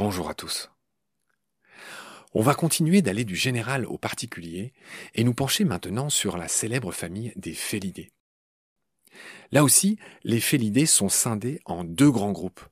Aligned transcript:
Bonjour 0.00 0.30
à 0.30 0.34
tous. 0.34 0.70
On 2.32 2.42
va 2.42 2.54
continuer 2.54 3.02
d'aller 3.02 3.24
du 3.24 3.34
général 3.34 3.86
au 3.86 3.98
particulier 3.98 4.72
et 5.14 5.24
nous 5.24 5.34
pencher 5.34 5.64
maintenant 5.64 6.10
sur 6.10 6.36
la 6.36 6.46
célèbre 6.46 6.92
famille 6.92 7.32
des 7.36 7.54
félidés. 7.54 8.12
Là 9.50 9.64
aussi, 9.64 9.98
les 10.22 10.40
félidés 10.40 10.86
sont 10.86 11.08
scindés 11.08 11.60
en 11.64 11.82
deux 11.82 12.10
grands 12.10 12.32
groupes. 12.32 12.64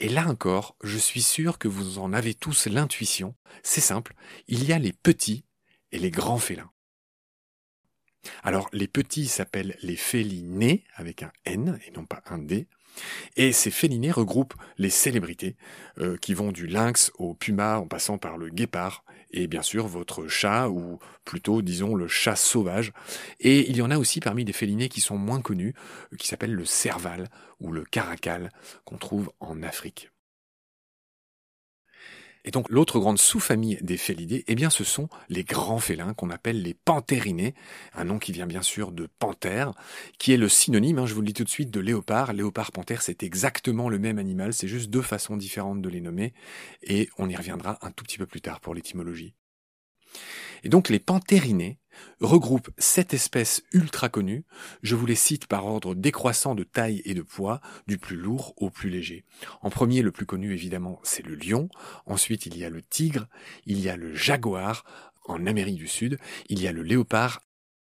Et 0.00 0.08
là 0.08 0.28
encore, 0.28 0.76
je 0.82 0.98
suis 0.98 1.22
sûr 1.22 1.58
que 1.58 1.68
vous 1.68 1.98
en 1.98 2.12
avez 2.12 2.34
tous 2.34 2.66
l'intuition. 2.66 3.34
C'est 3.62 3.80
simple, 3.80 4.14
il 4.46 4.64
y 4.64 4.72
a 4.72 4.78
les 4.78 4.92
petits 4.92 5.44
et 5.92 5.98
les 5.98 6.10
grands 6.10 6.38
félins. 6.38 6.70
Alors, 8.42 8.68
les 8.72 8.88
petits 8.88 9.26
s'appellent 9.26 9.76
les 9.80 9.96
félinés 9.96 10.84
avec 10.94 11.22
un 11.22 11.32
N 11.44 11.80
et 11.86 11.90
non 11.92 12.04
pas 12.04 12.22
un 12.26 12.38
D. 12.38 12.68
Et 13.36 13.52
ces 13.52 13.70
félinés 13.70 14.10
regroupent 14.10 14.54
les 14.78 14.90
célébrités 14.90 15.56
euh, 15.98 16.16
qui 16.16 16.34
vont 16.34 16.52
du 16.52 16.66
lynx 16.66 17.12
au 17.18 17.34
puma 17.34 17.78
en 17.78 17.86
passant 17.86 18.18
par 18.18 18.38
le 18.38 18.48
guépard 18.48 19.04
et 19.30 19.46
bien 19.46 19.62
sûr 19.62 19.86
votre 19.86 20.26
chat 20.26 20.68
ou 20.68 20.98
plutôt 21.24 21.62
disons 21.62 21.94
le 21.94 22.08
chat 22.08 22.36
sauvage. 22.36 22.92
Et 23.40 23.68
il 23.70 23.76
y 23.76 23.82
en 23.82 23.90
a 23.90 23.98
aussi 23.98 24.20
parmi 24.20 24.44
les 24.44 24.52
félinés 24.52 24.88
qui 24.88 25.00
sont 25.00 25.18
moins 25.18 25.40
connus 25.40 25.74
euh, 26.12 26.16
qui 26.16 26.28
s'appellent 26.28 26.54
le 26.54 26.64
serval 26.64 27.28
ou 27.60 27.72
le 27.72 27.84
caracal 27.84 28.50
qu'on 28.84 28.98
trouve 28.98 29.30
en 29.40 29.62
Afrique. 29.62 30.10
Et 32.44 32.50
donc 32.50 32.68
l'autre 32.70 32.98
grande 32.98 33.18
sous-famille 33.18 33.78
des 33.82 33.96
félidés, 33.96 34.44
eh 34.46 34.54
bien 34.54 34.70
ce 34.70 34.84
sont 34.84 35.08
les 35.28 35.44
grands 35.44 35.78
félins 35.78 36.14
qu'on 36.14 36.30
appelle 36.30 36.62
les 36.62 36.74
panthérinés, 36.74 37.54
un 37.94 38.04
nom 38.04 38.18
qui 38.18 38.32
vient 38.32 38.46
bien 38.46 38.62
sûr 38.62 38.92
de 38.92 39.08
panthère, 39.18 39.72
qui 40.18 40.32
est 40.32 40.36
le 40.36 40.48
synonyme, 40.48 40.98
hein, 40.98 41.06
je 41.06 41.14
vous 41.14 41.20
le 41.20 41.26
dis 41.26 41.34
tout 41.34 41.44
de 41.44 41.48
suite, 41.48 41.70
de 41.70 41.80
léopard. 41.80 42.32
Léopard, 42.32 42.72
panthère, 42.72 43.02
c'est 43.02 43.22
exactement 43.22 43.88
le 43.88 43.98
même 43.98 44.18
animal, 44.18 44.52
c'est 44.52 44.68
juste 44.68 44.90
deux 44.90 45.02
façons 45.02 45.36
différentes 45.36 45.82
de 45.82 45.88
les 45.88 46.00
nommer, 46.00 46.32
et 46.82 47.08
on 47.18 47.28
y 47.28 47.36
reviendra 47.36 47.78
un 47.82 47.90
tout 47.90 48.04
petit 48.04 48.18
peu 48.18 48.26
plus 48.26 48.40
tard 48.40 48.60
pour 48.60 48.74
l'étymologie. 48.74 49.34
Et 50.64 50.68
donc 50.68 50.88
les 50.88 50.98
panthérinés 50.98 51.78
regroupent 52.20 52.70
sept 52.78 53.14
espèces 53.14 53.62
ultra 53.72 54.08
connues. 54.08 54.44
Je 54.82 54.96
vous 54.96 55.06
les 55.06 55.14
cite 55.14 55.46
par 55.46 55.66
ordre 55.66 55.94
décroissant 55.94 56.54
de 56.54 56.64
taille 56.64 57.02
et 57.04 57.14
de 57.14 57.22
poids, 57.22 57.60
du 57.86 57.98
plus 57.98 58.16
lourd 58.16 58.54
au 58.56 58.70
plus 58.70 58.90
léger. 58.90 59.24
En 59.62 59.70
premier, 59.70 60.02
le 60.02 60.12
plus 60.12 60.26
connu 60.26 60.52
évidemment, 60.52 61.00
c'est 61.02 61.24
le 61.24 61.34
lion. 61.34 61.68
Ensuite, 62.06 62.46
il 62.46 62.56
y 62.56 62.64
a 62.64 62.70
le 62.70 62.82
tigre, 62.82 63.28
il 63.66 63.80
y 63.80 63.88
a 63.88 63.96
le 63.96 64.14
jaguar 64.14 64.84
en 65.24 65.46
Amérique 65.46 65.76
du 65.76 65.88
Sud, 65.88 66.18
il 66.48 66.60
y 66.60 66.66
a 66.66 66.72
le 66.72 66.82
léopard, 66.82 67.42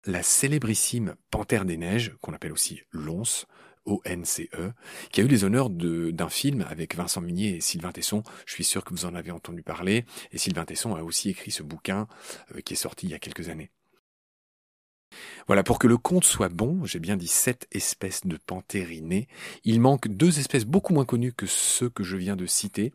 la 0.04 0.22
célébrissime 0.22 1.14
panthère 1.30 1.64
des 1.64 1.76
neiges, 1.76 2.14
qu'on 2.20 2.34
appelle 2.34 2.52
aussi 2.52 2.82
l'once, 2.90 3.46
O-N-C-E, 3.84 4.72
qui 5.10 5.20
a 5.20 5.24
eu 5.24 5.28
les 5.28 5.44
honneurs 5.44 5.70
d'un 5.70 6.28
film 6.28 6.64
avec 6.68 6.94
Vincent 6.94 7.20
Munier 7.20 7.56
et 7.56 7.60
Sylvain 7.60 7.92
Tesson. 7.92 8.22
Je 8.46 8.54
suis 8.54 8.64
sûr 8.64 8.84
que 8.84 8.90
vous 8.90 9.04
en 9.04 9.14
avez 9.14 9.30
entendu 9.30 9.62
parler. 9.62 10.04
Et 10.30 10.38
Sylvain 10.38 10.64
Tesson 10.64 10.94
a 10.94 11.02
aussi 11.02 11.30
écrit 11.30 11.50
ce 11.50 11.62
bouquin 11.62 12.06
euh, 12.54 12.60
qui 12.60 12.74
est 12.74 12.76
sorti 12.76 13.06
il 13.06 13.10
y 13.10 13.14
a 13.14 13.18
quelques 13.18 13.48
années. 13.48 13.70
Voilà, 15.46 15.62
pour 15.62 15.78
que 15.78 15.86
le 15.86 15.96
conte 15.96 16.24
soit 16.24 16.48
bon, 16.48 16.84
j'ai 16.84 16.98
bien 16.98 17.16
dit 17.16 17.28
sept 17.28 17.66
espèces 17.72 18.26
de 18.26 18.36
panthérinés. 18.36 19.28
Il 19.64 19.80
manque 19.80 20.08
deux 20.08 20.38
espèces 20.38 20.64
beaucoup 20.64 20.94
moins 20.94 21.04
connues 21.04 21.32
que 21.32 21.46
ceux 21.46 21.88
que 21.88 22.04
je 22.04 22.16
viens 22.16 22.36
de 22.36 22.46
citer, 22.46 22.92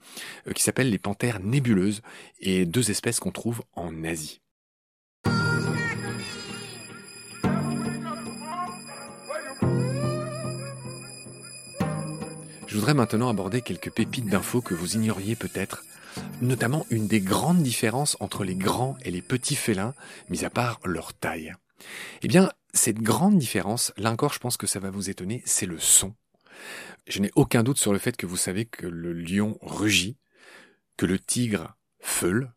euh, 0.48 0.54
qui 0.54 0.64
s'appellent 0.64 0.90
les 0.90 1.00
panthères 1.00 1.40
nébuleuses, 1.40 2.02
et 2.40 2.66
deux 2.66 2.92
espèces 2.92 3.20
qu'on 3.20 3.32
trouve 3.32 3.64
en 3.74 4.04
Asie. 4.04 4.42
Je 12.68 12.76
voudrais 12.76 12.94
maintenant 12.94 13.30
aborder 13.30 13.62
quelques 13.62 13.92
pépites 13.92 14.30
d'infos 14.30 14.62
que 14.62 14.76
vous 14.76 14.96
ignoriez 14.96 15.36
peut-être, 15.36 15.84
notamment 16.42 16.86
une 16.90 17.08
des 17.08 17.22
grandes 17.22 17.64
différences 17.64 18.18
entre 18.20 18.44
les 18.44 18.56
grands 18.56 18.98
et 19.04 19.10
les 19.10 19.22
petits 19.22 19.56
félins, 19.56 19.94
mis 20.30 20.46
à 20.46 20.50
part 20.50 20.80
leur 20.86 21.14
taille. 21.14 21.56
Eh 22.22 22.28
bien, 22.28 22.52
cette 22.74 23.00
grande 23.00 23.38
différence, 23.38 23.94
là 23.98 24.12
encore 24.12 24.34
je 24.34 24.40
pense 24.40 24.58
que 24.58 24.68
ça 24.68 24.80
va 24.80 24.90
vous 24.90 25.10
étonner, 25.10 25.42
c'est 25.46 25.66
le 25.66 25.80
son. 25.80 26.16
Je 27.08 27.20
n'ai 27.22 27.32
aucun 27.36 27.64
doute 27.64 27.78
sur 27.78 27.94
le 27.94 28.00
fait 28.00 28.18
que 28.18 28.26
vous 28.26 28.38
savez 28.38 28.66
que 28.66 28.86
le 28.86 29.14
lion 29.14 29.58
rugit, 29.62 30.18
que 30.98 31.06
le 31.06 31.20
tigre 31.20 31.76
feule. 32.00 32.52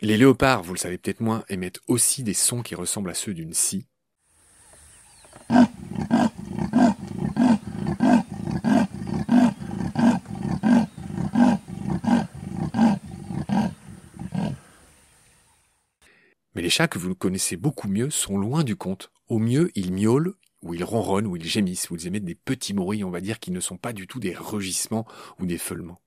Les 0.00 0.16
léopards, 0.16 0.62
vous 0.62 0.74
le 0.74 0.78
savez 0.78 0.98
peut-être 0.98 1.20
moins, 1.20 1.44
émettent 1.48 1.80
aussi 1.86 2.22
des 2.22 2.34
sons 2.34 2.62
qui 2.62 2.74
ressemblent 2.74 3.10
à 3.10 3.14
ceux 3.14 3.34
d'une 3.34 3.54
scie. 3.54 3.86
Mais 16.54 16.62
les 16.62 16.70
chats 16.70 16.88
que 16.88 16.98
vous 16.98 17.14
connaissez 17.14 17.56
beaucoup 17.56 17.86
mieux 17.86 18.10
sont 18.10 18.36
loin 18.36 18.64
du 18.64 18.74
compte. 18.74 19.12
Au 19.28 19.38
mieux, 19.38 19.70
ils 19.76 19.92
miaulent, 19.92 20.34
ou 20.62 20.74
ils 20.74 20.82
ronronnent, 20.82 21.28
ou 21.28 21.36
ils 21.36 21.44
gémissent, 21.44 21.90
ou 21.90 21.94
ils 21.94 22.08
émettent 22.08 22.24
des 22.24 22.34
petits 22.34 22.72
bruits, 22.72 23.04
on 23.04 23.10
va 23.10 23.20
dire, 23.20 23.38
qui 23.38 23.52
ne 23.52 23.60
sont 23.60 23.76
pas 23.76 23.92
du 23.92 24.08
tout 24.08 24.18
des 24.18 24.34
rugissements 24.34 25.06
ou 25.38 25.46
des 25.46 25.58
feulements. 25.58 26.00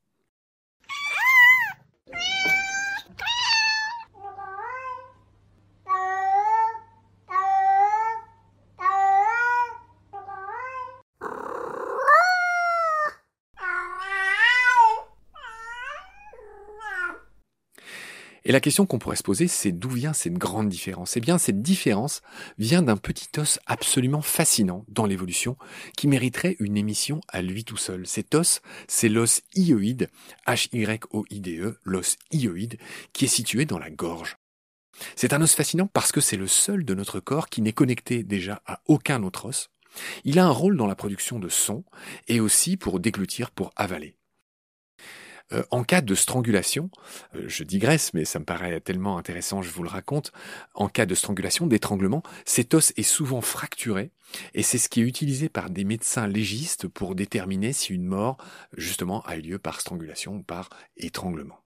Et 18.42 18.42
la 18.53 18.59
question 18.59 18.85
qu'on 18.85 18.99
pourrait 18.99 19.15
se 19.15 19.23
poser, 19.23 19.47
c'est 19.47 19.71
d'où 19.71 19.89
vient 19.89 20.13
cette 20.13 20.35
grande 20.35 20.69
différence? 20.69 21.17
Eh 21.17 21.19
bien, 21.19 21.39
cette 21.39 21.63
différence 21.63 22.21
vient 22.59 22.83
d'un 22.83 22.97
petit 22.97 23.27
os 23.39 23.57
absolument 23.65 24.21
fascinant 24.21 24.85
dans 24.89 25.07
l'évolution 25.07 25.57
qui 25.97 26.07
mériterait 26.07 26.55
une 26.59 26.77
émission 26.77 27.19
à 27.29 27.41
lui 27.41 27.65
tout 27.65 27.77
seul. 27.77 28.05
Cet 28.05 28.35
os, 28.35 28.61
c'est 28.87 29.09
l'os 29.09 29.41
hyoïde, 29.55 30.07
H-Y-O-I-D-E, 30.45 31.79
l'os 31.83 32.15
hyoïde, 32.31 32.77
qui 33.11 33.25
est 33.25 33.27
situé 33.27 33.65
dans 33.65 33.79
la 33.79 33.89
gorge. 33.89 34.37
C'est 35.15 35.33
un 35.33 35.41
os 35.41 35.55
fascinant 35.55 35.87
parce 35.87 36.11
que 36.11 36.21
c'est 36.21 36.37
le 36.37 36.47
seul 36.47 36.85
de 36.85 36.93
notre 36.93 37.19
corps 37.19 37.49
qui 37.49 37.63
n'est 37.63 37.73
connecté 37.73 38.21
déjà 38.21 38.61
à 38.67 38.81
aucun 38.85 39.23
autre 39.23 39.45
os. 39.45 39.71
Il 40.25 40.37
a 40.37 40.45
un 40.45 40.51
rôle 40.51 40.77
dans 40.77 40.87
la 40.87 40.95
production 40.95 41.39
de 41.39 41.49
sons 41.49 41.85
et 42.27 42.39
aussi 42.39 42.77
pour 42.77 42.99
déglutir, 42.99 43.49
pour 43.49 43.71
avaler. 43.75 44.15
Euh, 45.53 45.63
en 45.71 45.83
cas 45.83 46.01
de 46.01 46.15
strangulation, 46.15 46.89
euh, 47.35 47.45
je 47.47 47.63
digresse, 47.63 48.13
mais 48.13 48.25
ça 48.25 48.39
me 48.39 48.45
paraît 48.45 48.79
tellement 48.79 49.17
intéressant, 49.17 49.61
je 49.61 49.69
vous 49.69 49.83
le 49.83 49.89
raconte, 49.89 50.31
en 50.73 50.87
cas 50.87 51.05
de 51.05 51.15
strangulation, 51.15 51.67
d'étranglement, 51.67 52.23
cet 52.45 52.73
os 52.73 52.93
est 52.97 53.03
souvent 53.03 53.41
fracturé, 53.41 54.11
et 54.53 54.63
c'est 54.63 54.77
ce 54.77 54.89
qui 54.89 55.01
est 55.01 55.05
utilisé 55.05 55.49
par 55.49 55.69
des 55.69 55.83
médecins 55.83 56.27
légistes 56.27 56.87
pour 56.87 57.15
déterminer 57.15 57.73
si 57.73 57.93
une 57.93 58.05
mort, 58.05 58.37
justement, 58.77 59.21
a 59.23 59.37
eu 59.37 59.41
lieu 59.41 59.59
par 59.59 59.79
strangulation 59.81 60.35
ou 60.37 60.43
par 60.43 60.69
étranglement. 60.97 61.62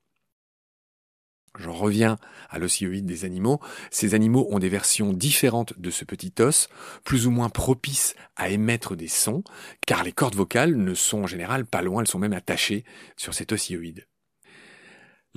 J'en 1.57 1.73
reviens 1.73 2.18
à 2.50 2.59
l'osioïde 2.59 3.06
des 3.06 3.25
animaux. 3.25 3.59
Ces 3.92 4.13
animaux 4.13 4.48
ont 4.50 4.59
des 4.59 4.69
versions 4.69 5.13
différentes 5.13 5.77
de 5.80 5.89
ce 5.89 6.06
petit 6.06 6.33
os, 6.39 6.69
plus 7.04 7.27
ou 7.27 7.31
moins 7.31 7.50
propices 7.50 8.15
à 8.36 8.50
émettre 8.50 8.95
des 8.95 9.07
sons, 9.07 9.44
car 9.86 10.04
les 10.04 10.12
cordes 10.12 10.36
vocales 10.36 10.75
ne 10.75 10.94
sont 10.94 11.24
en 11.24 11.27
général 11.27 11.65
pas 11.65 11.81
loin, 11.81 12.01
elles 12.01 12.07
sont 12.07 12.19
même 12.19 12.33
attachées 12.33 12.86
sur 13.15 13.33
cet 13.33 13.51
osioïde. 13.51 14.07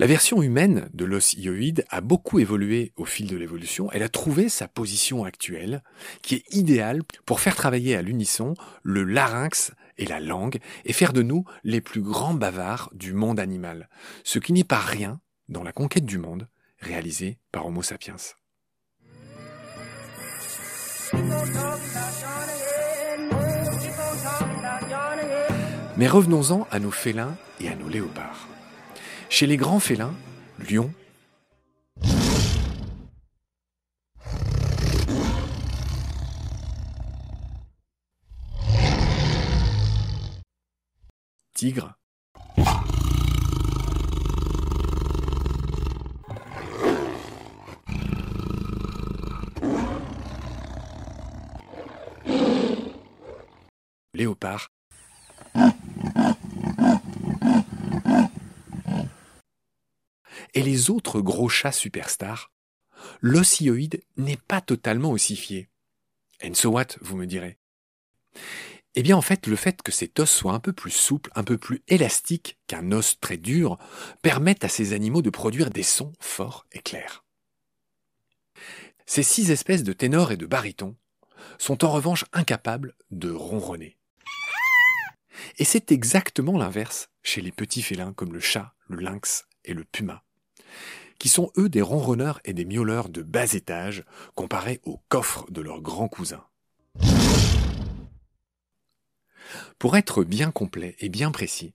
La 0.01 0.07
version 0.07 0.41
humaine 0.41 0.89
de 0.93 1.05
l'os 1.05 1.35
a 1.89 2.01
beaucoup 2.01 2.39
évolué 2.39 2.91
au 2.95 3.05
fil 3.05 3.27
de 3.27 3.37
l'évolution. 3.37 3.91
Elle 3.91 4.01
a 4.01 4.09
trouvé 4.09 4.49
sa 4.49 4.67
position 4.67 5.25
actuelle, 5.25 5.83
qui 6.23 6.35
est 6.35 6.55
idéale 6.55 7.03
pour 7.25 7.39
faire 7.39 7.55
travailler 7.55 7.95
à 7.95 8.01
l'unisson 8.01 8.55
le 8.81 9.03
larynx 9.03 9.73
et 9.99 10.07
la 10.07 10.19
langue, 10.19 10.57
et 10.85 10.93
faire 10.93 11.13
de 11.13 11.21
nous 11.21 11.45
les 11.63 11.81
plus 11.81 12.01
grands 12.01 12.33
bavards 12.33 12.89
du 12.95 13.13
monde 13.13 13.39
animal. 13.39 13.89
Ce 14.23 14.39
qui 14.39 14.53
n'est 14.53 14.63
pas 14.63 14.79
rien 14.79 15.19
dans 15.51 15.63
la 15.63 15.73
conquête 15.73 16.05
du 16.05 16.17
monde, 16.17 16.47
réalisée 16.79 17.37
par 17.51 17.67
Homo 17.67 17.83
sapiens. 17.83 18.15
Mais 25.97 26.07
revenons-en 26.07 26.67
à 26.71 26.79
nos 26.79 26.89
félins 26.89 27.35
et 27.59 27.67
à 27.67 27.75
nos 27.75 27.89
léopards. 27.89 28.47
Chez 29.29 29.45
les 29.45 29.57
grands 29.57 29.79
félins, 29.79 30.15
lion, 30.69 30.91
tigre, 41.53 41.93
Léopard. 54.21 54.71
Et 60.53 60.61
les 60.61 60.91
autres 60.91 61.21
gros 61.21 61.49
chats 61.49 61.71
superstars, 61.71 62.51
l'ossioïde 63.19 64.03
n'est 64.17 64.37
pas 64.37 64.61
totalement 64.61 65.09
ossifié. 65.09 65.69
And 66.43 66.53
so 66.53 66.69
what, 66.69 66.97
vous 67.01 67.17
me 67.17 67.25
direz? 67.25 67.57
Eh 68.93 69.01
bien 69.01 69.17
en 69.17 69.21
fait, 69.21 69.47
le 69.47 69.55
fait 69.55 69.81
que 69.81 69.91
cet 69.91 70.19
os 70.19 70.29
soit 70.29 70.53
un 70.53 70.59
peu 70.59 70.73
plus 70.73 70.91
souple, 70.91 71.31
un 71.33 71.43
peu 71.43 71.57
plus 71.57 71.81
élastique 71.87 72.59
qu'un 72.67 72.91
os 72.91 73.19
très 73.19 73.37
dur, 73.37 73.79
permet 74.21 74.63
à 74.63 74.69
ces 74.69 74.93
animaux 74.93 75.23
de 75.23 75.31
produire 75.31 75.71
des 75.71 75.83
sons 75.83 76.13
forts 76.19 76.67
et 76.73 76.79
clairs. 76.79 77.23
Ces 79.07 79.23
six 79.23 79.49
espèces 79.49 79.83
de 79.83 79.93
ténors 79.93 80.31
et 80.31 80.37
de 80.37 80.45
barytons 80.45 80.95
sont 81.57 81.83
en 81.83 81.91
revanche 81.91 82.25
incapables 82.33 82.95
de 83.09 83.31
ronronner. 83.31 83.97
Et 85.57 85.65
c'est 85.65 85.91
exactement 85.91 86.57
l'inverse 86.57 87.09
chez 87.23 87.41
les 87.41 87.51
petits 87.51 87.81
félins 87.81 88.13
comme 88.13 88.33
le 88.33 88.39
chat, 88.39 88.73
le 88.87 88.97
lynx 88.97 89.45
et 89.65 89.73
le 89.73 89.83
puma, 89.83 90.23
qui 91.19 91.29
sont 91.29 91.51
eux 91.57 91.69
des 91.69 91.81
ronronneurs 91.81 92.39
et 92.45 92.53
des 92.53 92.65
miauleurs 92.65 93.09
de 93.09 93.21
bas 93.21 93.53
étage 93.53 94.03
comparés 94.35 94.81
aux 94.83 94.99
coffres 95.09 95.45
de 95.51 95.61
leurs 95.61 95.81
grands 95.81 96.07
cousins. 96.07 96.45
Pour 99.79 99.97
être 99.97 100.23
bien 100.23 100.51
complet 100.51 100.95
et 100.99 101.09
bien 101.09 101.31
précis, 101.31 101.73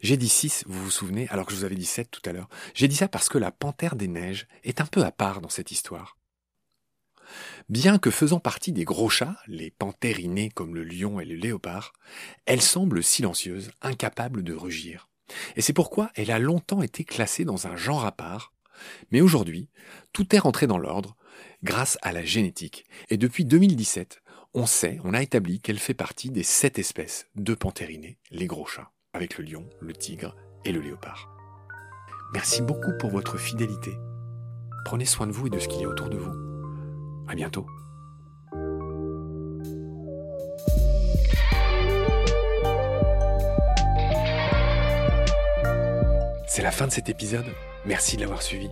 j'ai 0.00 0.16
dit 0.16 0.28
6, 0.28 0.64
vous 0.66 0.84
vous 0.84 0.90
souvenez, 0.90 1.28
alors 1.28 1.46
que 1.46 1.52
je 1.52 1.58
vous 1.58 1.64
avais 1.64 1.74
dit 1.74 1.86
7 1.86 2.10
tout 2.10 2.22
à 2.24 2.32
l'heure. 2.32 2.48
J'ai 2.74 2.88
dit 2.88 2.96
ça 2.96 3.08
parce 3.08 3.28
que 3.28 3.38
la 3.38 3.50
panthère 3.50 3.96
des 3.96 4.08
neiges 4.08 4.46
est 4.64 4.80
un 4.80 4.86
peu 4.86 5.04
à 5.04 5.10
part 5.10 5.40
dans 5.40 5.48
cette 5.48 5.70
histoire. 5.70 6.16
Bien 7.68 7.98
que 7.98 8.10
faisant 8.10 8.40
partie 8.40 8.72
des 8.72 8.84
gros 8.84 9.08
chats, 9.08 9.36
les 9.46 9.70
panthérinés 9.70 10.50
comme 10.50 10.74
le 10.74 10.84
lion 10.84 11.20
et 11.20 11.24
le 11.24 11.34
léopard, 11.34 11.92
elle 12.46 12.62
semble 12.62 13.02
silencieuse, 13.02 13.70
incapable 13.82 14.42
de 14.42 14.54
rugir. 14.54 15.08
Et 15.56 15.60
c'est 15.60 15.72
pourquoi 15.72 16.10
elle 16.14 16.30
a 16.30 16.38
longtemps 16.38 16.82
été 16.82 17.04
classée 17.04 17.44
dans 17.44 17.66
un 17.66 17.76
genre 17.76 18.06
à 18.06 18.12
part, 18.12 18.52
mais 19.10 19.20
aujourd'hui, 19.20 19.68
tout 20.12 20.34
est 20.34 20.38
rentré 20.38 20.66
dans 20.66 20.78
l'ordre 20.78 21.16
grâce 21.62 21.98
à 22.02 22.12
la 22.12 22.24
génétique. 22.24 22.86
Et 23.10 23.16
depuis 23.16 23.44
2017, 23.44 24.22
on 24.54 24.66
sait, 24.66 24.98
on 25.04 25.14
a 25.14 25.22
établi 25.22 25.60
qu'elle 25.60 25.78
fait 25.78 25.94
partie 25.94 26.30
des 26.30 26.42
sept 26.42 26.78
espèces 26.78 27.26
de 27.36 27.54
panthérinés, 27.54 28.18
les 28.30 28.46
gros 28.46 28.66
chats, 28.66 28.90
avec 29.12 29.38
le 29.38 29.44
lion, 29.44 29.68
le 29.80 29.92
tigre 29.92 30.36
et 30.64 30.72
le 30.72 30.80
léopard. 30.80 31.28
Merci 32.32 32.62
beaucoup 32.62 32.92
pour 32.98 33.10
votre 33.10 33.38
fidélité. 33.38 33.92
Prenez 34.84 35.06
soin 35.06 35.26
de 35.26 35.32
vous 35.32 35.46
et 35.46 35.50
de 35.50 35.58
ce 35.58 35.68
qu'il 35.68 35.80
y 35.80 35.84
a 35.84 35.88
autour 35.88 36.08
de 36.08 36.16
vous. 36.16 36.47
À 37.28 37.34
bientôt. 37.34 37.66
C'est 46.46 46.62
la 46.62 46.70
fin 46.70 46.86
de 46.86 46.92
cet 46.92 47.08
épisode. 47.08 47.44
Merci 47.84 48.16
de 48.16 48.22
l'avoir 48.22 48.42
suivi. 48.42 48.70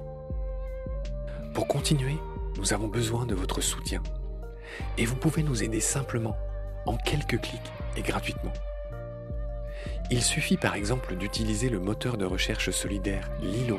Pour 1.55 1.69
continuer, 1.69 2.17
nous 2.57 2.73
avons 2.73 2.89
besoin 2.89 3.27
de 3.27 3.35
votre 3.35 3.61
soutien. 3.61 4.03
Et 4.99 5.05
vous 5.05 5.17
pouvez 5.17 5.43
nous 5.43 5.63
aider 5.63 5.81
simplement, 5.81 6.37
en 6.87 6.97
quelques 6.97 7.41
clics 7.41 7.73
et 7.97 8.03
gratuitement. 8.03 8.53
Il 10.11 10.23
suffit 10.23 10.57
par 10.57 10.75
exemple 10.75 11.15
d'utiliser 11.15 11.69
le 11.69 11.79
moteur 11.79 12.17
de 12.17 12.25
recherche 12.25 12.71
solidaire 12.71 13.31
Lilo 13.41 13.79